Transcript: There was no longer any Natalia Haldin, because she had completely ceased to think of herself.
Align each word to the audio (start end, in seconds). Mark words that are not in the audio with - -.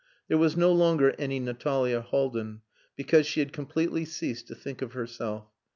There 0.29 0.37
was 0.39 0.57
no 0.57 0.71
longer 0.71 1.13
any 1.19 1.39
Natalia 1.39 2.01
Haldin, 2.01 2.61
because 2.95 3.27
she 3.27 3.39
had 3.39 3.53
completely 3.53 4.03
ceased 4.03 4.47
to 4.47 4.55
think 4.55 4.81
of 4.81 4.93
herself. 4.93 5.45